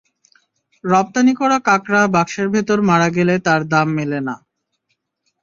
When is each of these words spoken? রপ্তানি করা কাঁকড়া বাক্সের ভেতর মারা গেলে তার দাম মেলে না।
রপ্তানি 0.83 1.33
করা 1.35 1.57
কাঁকড়া 1.67 2.01
বাক্সের 2.15 2.47
ভেতর 2.49 2.77
মারা 2.89 3.09
গেলে 3.17 3.35
তার 3.45 3.61
দাম 3.73 3.87
মেলে 3.97 4.19
না। 4.27 4.35